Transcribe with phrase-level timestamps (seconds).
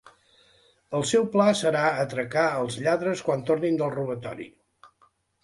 [0.99, 4.51] El seu pla serà atracar els lladres quan tornin del robatori.